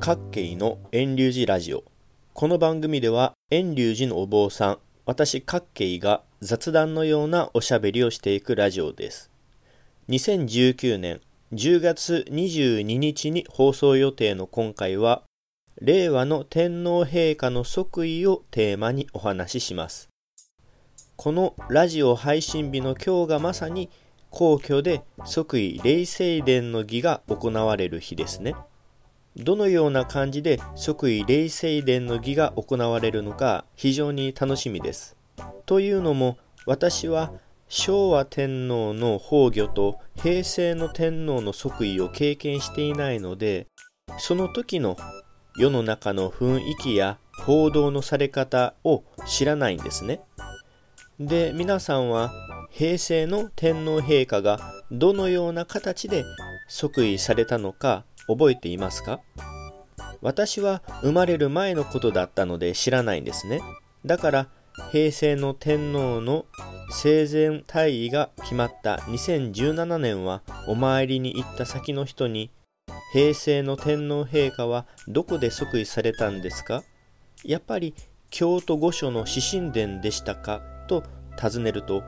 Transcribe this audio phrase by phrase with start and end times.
[0.00, 1.84] 各系の遠流寺ラジオ。
[2.32, 9.30] この番組では遠流寺のお坊さん私各系が雑談のようなおしゃべりをしていくラジオです。
[10.08, 11.20] 2019年
[11.52, 15.22] 10月22日に放送予定の今回は
[15.82, 20.08] 令和の天皇陛下の即位をテーマにお話しします。
[21.16, 23.90] このラジオ配信日の今日がまさに
[24.30, 28.54] 皇居で即位礼正殿の儀が行われる日ですね。
[29.36, 35.16] どのような感じで即位礼正殿の儀が行われるのか非常に楽しみです。
[35.66, 37.32] というのも私は
[37.68, 43.68] 昭和天皇の崩御と平成の天皇の即位を経験していないので
[44.18, 44.96] その時の
[45.56, 50.20] 世の中の雰囲気や報道のされ方を知らないんですね。
[51.20, 52.32] で皆さんは
[52.70, 54.58] 平成の天皇陛下が
[54.90, 56.24] どのような形で
[56.68, 59.20] 即位されたのか覚えていますか？
[60.22, 63.60] 私は生まれる前のことだったので知らないんですね。
[64.04, 64.48] だから
[64.92, 66.46] 平成の天皇の
[66.92, 72.50] 生前退位が決まった2017年はお参りに行った先の人に
[73.12, 76.82] 平成の天皇陛下はどこで即位されたんですか？
[77.44, 77.94] やっぱり
[78.30, 80.62] 京都御所の指神殿でしたか？
[80.86, 81.02] と
[81.36, 82.02] 尋ねると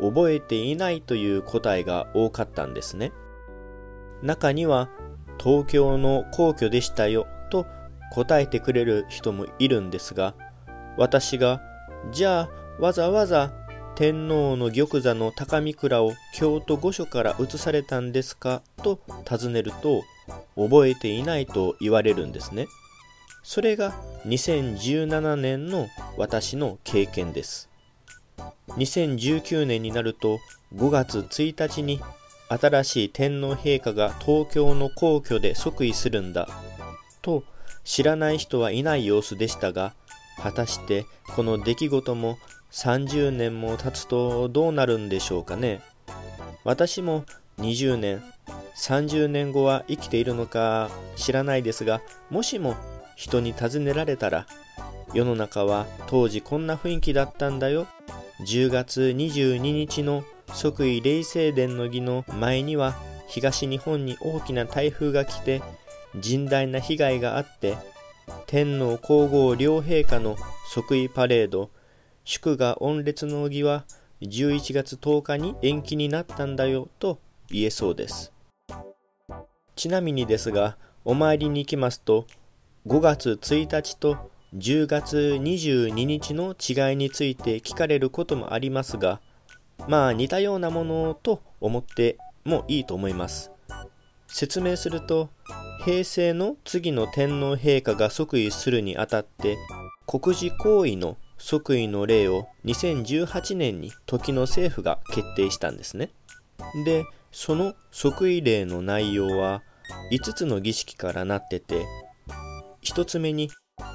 [0.00, 3.12] 覚えていないという答えが多かったんですね。
[4.22, 4.90] 中には
[5.42, 7.66] 東京の皇居でしたよと
[8.12, 10.34] 答えてくれる人もいるんですが
[10.96, 11.62] 私が
[12.12, 13.52] じゃあわざわざ
[13.94, 20.02] 天皇の玉座の高見倉を京都御所から移されたんですかと尋ねると
[20.56, 22.66] 覚えていないと言われるんですね。
[23.42, 23.92] それが
[24.26, 27.68] 2017年の私の経験です。
[28.68, 30.38] 2019年になると
[30.74, 32.00] 5月1日に
[32.50, 36.48] 新しい天皇陛下が東京の皇居で即位するんだ。
[37.22, 37.44] と
[37.84, 39.94] 知らない人はいない様子でしたが
[40.36, 41.06] 果たして
[41.36, 42.38] この出来事も
[42.72, 45.80] 30年も経つとどうなるんでしょうかね。
[46.64, 47.24] 私も
[47.58, 48.22] 20年
[48.74, 52.00] 30年後は生きているのか知らないですが
[52.30, 52.74] もしも
[53.14, 54.46] 人に尋ねられたら
[55.14, 57.86] 世の中は当時こんな雰囲気だったんだよ。
[58.40, 60.24] 10月22日の
[60.54, 62.94] 即位礼正殿の儀の前には
[63.28, 65.62] 東日本に大きな台風が来て
[66.16, 67.76] 甚大な被害があって
[68.46, 70.36] 天皇皇后両陛下の
[70.72, 71.70] 即位パレード
[72.24, 73.84] 祝賀御列の儀は
[74.22, 77.18] 11月10日に延期になったんだよと
[77.50, 78.32] 言えそうです。
[79.76, 82.26] ちなみにですがお参りに行きますと
[82.86, 89.20] 5月1日と10月22日の違いについて聞かれることもありますが、
[89.88, 93.50] まあ似たようなものと思ってもいいと思います。
[94.26, 95.28] 説明すると、
[95.84, 99.56] 平成の次の天皇陛下が即位するにあたって、
[100.06, 106.10] 国事行為の即位の例を2018年に時の政府が決定したんですね。
[106.84, 109.62] で、その即位例の内容は
[110.12, 111.86] 5つの儀式からなってて、
[112.82, 113.50] 1つ目に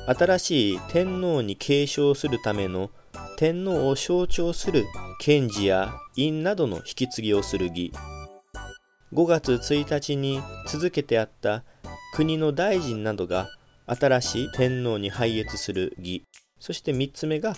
[0.07, 2.89] 新しい天皇に継承するための
[3.37, 4.85] 天皇を象徴する
[5.19, 7.91] 検事や院などの引き継ぎをする儀。
[9.13, 11.63] 5月1日に続けてあった
[12.13, 13.47] 国の大臣などが
[13.87, 16.23] 新しい天皇に拝謁する儀。
[16.59, 17.55] そして3つ目が、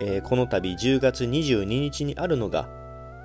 [0.00, 2.68] えー、この度10月22日にあるのが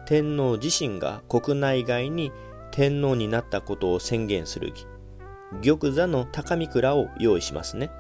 [0.06, 2.32] 天皇自身が国内外に
[2.72, 4.86] 天皇になったことを宣言する儀。
[5.64, 7.92] 玉座の高見倉を用意しますね。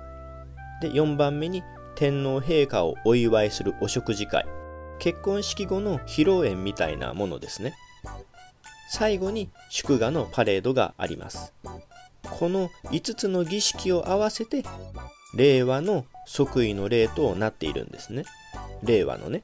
[0.81, 1.63] で4番目に
[1.96, 4.46] 天皇陛下をお祝いするお食事会。
[5.00, 7.73] 結婚式後の披露宴みたいなものですね。
[8.89, 11.53] 最後に祝賀のパレードがあります。
[12.23, 14.63] この5つの儀式を合わせて
[15.35, 18.25] 令和の即位の礼となっているんですね。
[18.84, 19.41] 令和のね。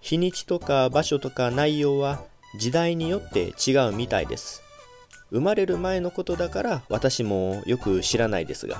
[0.00, 2.22] 日にちとか場所とか内容は
[2.58, 4.62] 時代によって違うみたいです。
[5.32, 8.76] 生まれる前のことだから私もよく知らないですが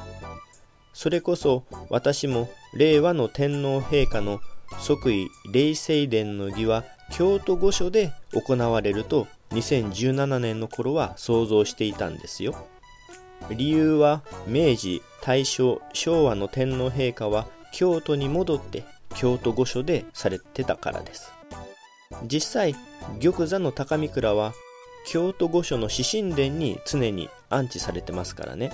[0.93, 4.41] それこそ私も令和の天皇陛下の
[4.81, 12.55] 即位礼正殿の儀は京都御所で行われると2017年の頃は想像していたんですよ。
[13.51, 18.85] 理由は明治、大正、昭和の天皇陛下は京都に戻って
[19.15, 21.33] 京都御所でされてたからです。
[22.27, 22.75] 実際、
[23.21, 24.53] 玉座の高見倉は
[25.07, 28.71] 京都御所の指神殿に常に安置されてますからね。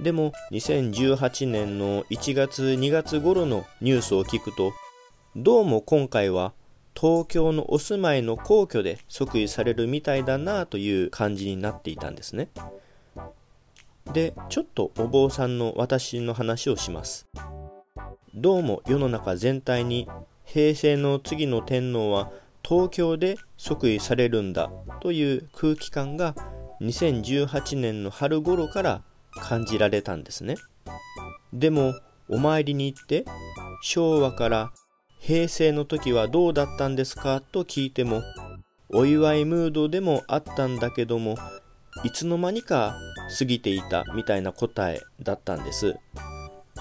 [0.00, 4.72] でも2018年の1月2月頃のニュースを聞くと
[5.38, 6.54] どうも今回は
[6.98, 12.48] 東京のお住まいの皇居で即位されるみたいだなという感じになっていたんですね
[14.14, 17.26] で、ちょっとお坊さんの私の話をします。
[18.34, 20.08] どうも世の中全体に
[20.46, 22.30] 平成の次の天皇は
[22.66, 26.34] 東京で即位されるんだという空気感が
[26.80, 30.56] 2018年の春頃から感じられたんですね。
[31.52, 31.92] でも
[32.26, 33.26] お参りに行って
[33.82, 34.72] 昭和から
[35.26, 37.40] 平成の時はどうだったんですか？
[37.40, 38.22] と聞いても
[38.90, 41.36] お祝いムードでもあったんだけども
[42.04, 42.96] いつの間にか
[43.36, 45.96] 過ぎていたみたいな答えだったんです。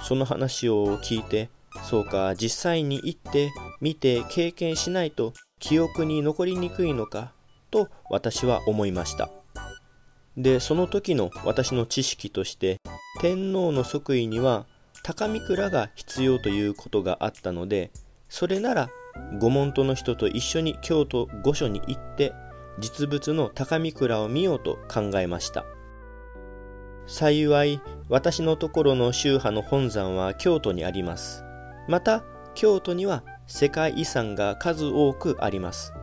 [0.03, 1.49] その話を聞いて
[1.85, 3.49] そうか実際に行って
[3.81, 7.31] 見て経験しないと記憶に残りにくいのか？
[7.71, 9.31] と私は思いました。
[10.37, 12.77] でその時の私の知識として
[13.21, 14.67] 天皇の即位には
[15.01, 17.89] 高見倉が必要ということがあったので
[18.29, 18.89] それなら
[19.39, 22.33] 御門徒の人と一緒に京都御所に行って
[22.79, 25.65] 実物の高見倉を見ようと考えました。
[27.07, 31.43] 幸い私のところの宗派の本山は京都にあります。
[31.87, 32.23] また
[32.55, 35.93] 京都には世界遺産が数多くあります。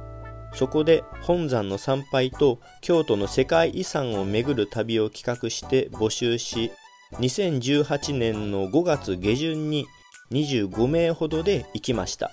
[0.54, 6.72] そこで本山の参拝と京都の世界遺産を巡る旅を企画して募集し
[7.14, 9.86] 2018年の5月下旬に
[10.32, 12.30] 25名ほどで行きました。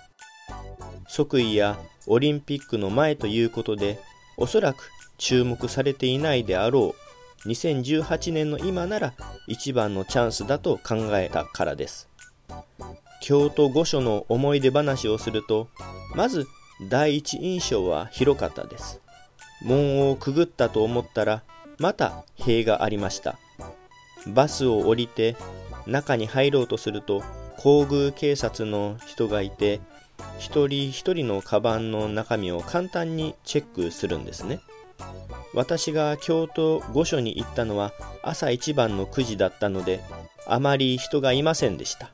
[1.07, 3.99] 即位やオリンピックの前ということで
[4.37, 6.95] おそらく注目されていないであろ
[7.45, 9.13] う2018年の今なら
[9.47, 12.09] 一番のチャンスだと考えたからです。
[13.21, 15.67] 京都御所の思い出話をすると
[16.15, 16.47] まず
[16.89, 19.01] 第一印象は広かったです。
[19.61, 21.43] 門をくぐったと思ったら
[21.79, 23.37] また塀がありました。
[24.27, 25.35] バスを降りて
[25.85, 27.23] 中に入ろうとすると
[27.59, 29.81] 皇宮警察の人がいて
[30.37, 34.61] 一人一人のカバンの中身を簡単にチェックするんですね。
[35.53, 37.91] 私が京都御所に行ったのは
[38.23, 39.99] 朝一番の9時だったので
[40.47, 42.11] あまり人がいませんでした。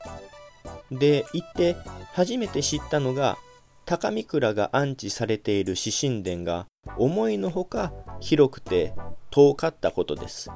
[0.91, 1.75] で行って
[2.13, 3.37] 初めて知ったのが
[3.85, 6.65] 高見倉が安置されている指神殿が
[6.97, 8.95] 思いのほか広くて
[9.29, 10.49] 遠かったことです。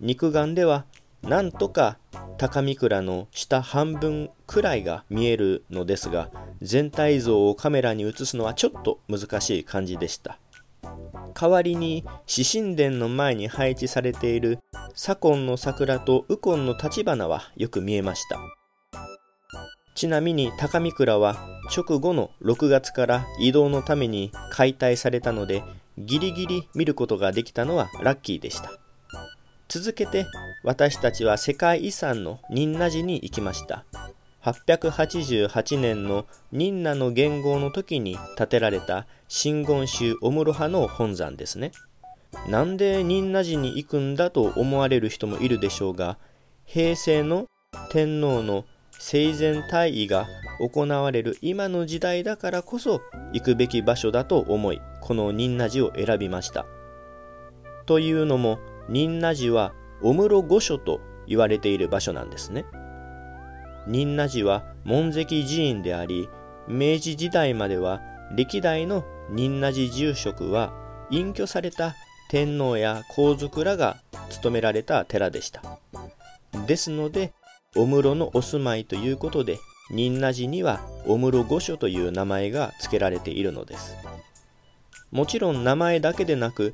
[0.00, 0.84] 肉眼では
[1.22, 1.98] なんとか
[2.36, 6.30] 高見倉の下半分くらいが見えるのですが
[6.60, 10.38] 全体像をカメラに映すのはちょっと難しい感じでした。
[11.34, 14.58] 代わりに指神殿の前に配置されている
[14.94, 18.38] 左近の桜と右近の立花はよく見えました。
[19.94, 21.36] ちなみに高見倉は
[21.74, 25.62] 直後の6月から移動のために解体されたので
[25.98, 28.81] ギリギリ見ることができたのはラッキーでした。
[29.74, 30.26] 続けて
[30.64, 33.86] 私たちは世界遺産の仁和寺に行きました。
[34.42, 41.72] 888年の仁和の元号の時に建てられた真言宗お室派の本山ですね。
[42.50, 46.18] なんで仁和寺に行くんだと思われる人もいるでしょうが
[46.66, 47.46] 平成の
[47.90, 48.66] 天皇の
[48.98, 50.26] 生前退位が
[50.60, 53.00] 行われる今の時代だからこそ
[53.32, 56.66] 行くべき場所だと思いこの仁和寺を選びました。
[57.86, 58.58] というのも
[58.88, 62.64] 仁和寺はお室御所と言われている場所なんですね。
[63.86, 66.28] 仁和寺は門跡寺院であり、
[66.68, 68.00] 明治時代までは
[68.34, 70.72] 歴代の仁和寺住職は
[71.10, 71.94] 隠居された
[72.30, 73.98] 天皇や皇族らが
[74.30, 75.62] 務められた寺でした。
[76.66, 77.32] ですので、
[77.76, 79.58] お室のお住まいということで、
[79.90, 83.94] 仁和寺にはお室御所という名前が付けられているのです。
[85.10, 86.72] もちろん名前だけでなく、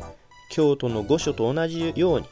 [0.50, 2.26] 京都の御所と同じように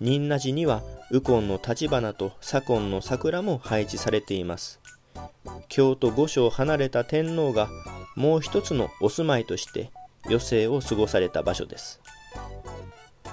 [0.00, 4.80] 仁和寺には右近の立花と左近の桜も配置されています。
[5.68, 7.68] 京都御所を離れた天皇が
[8.16, 9.90] もう一つのお住まいとして
[10.26, 12.00] 余生を過ごされた場所です。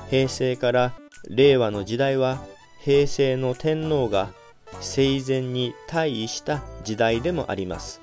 [0.10, 0.94] 平成から
[1.30, 2.40] 令和の時代は
[2.84, 4.32] 平成の天皇が
[4.80, 8.02] 生前に退位した時代でもあります。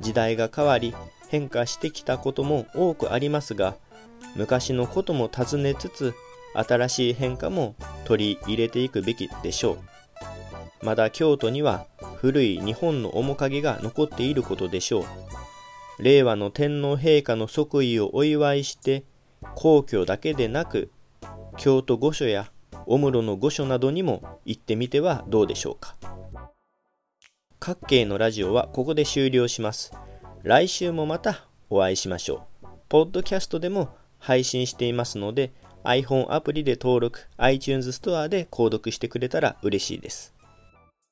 [0.00, 0.94] 時代が変わり
[1.28, 3.76] 変化してきたことも多くありますが
[4.36, 6.14] 昔のことも尋ねつつ
[6.54, 9.78] 新しい変化も取り入れていくべきでしょう。
[10.82, 15.04] まだ京都には古い日本の面影が残っていることでしょう。
[16.02, 19.04] 令和の天皇陛下の即位をお祝いして
[19.54, 20.90] 皇居だけでなく
[21.56, 22.50] 京都御所や
[22.86, 25.96] お室の御所などにも行ってみてはどうでしょうか。
[27.58, 29.92] 各系のラジオはここで終了します。
[30.42, 32.66] 来週もまたお会いしましょう。
[32.88, 40.34] ポッドキャストでも配信していますので iPhone アプリで登録、iTunes ストアで購読してくれたら嬉しいです。